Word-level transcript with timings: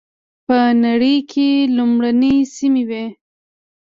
په 0.47 0.57
نړۍ 0.83 1.15
کې 1.31 1.49
لومړنۍ 1.77 2.37
سیمې 2.55 2.83
وې. 2.89 3.05